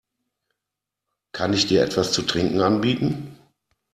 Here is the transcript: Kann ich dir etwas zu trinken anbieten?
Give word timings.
Kann 1.31 1.53
ich 1.53 1.67
dir 1.67 1.83
etwas 1.83 2.11
zu 2.11 2.23
trinken 2.23 2.61
anbieten? 2.61 3.37